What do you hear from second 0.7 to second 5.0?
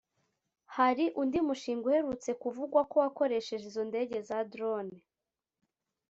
Hari undi mushinga uherutse kuvugwa ko wakoresha izo ndege za Drone